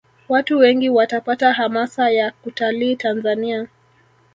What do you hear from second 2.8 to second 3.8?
tanzania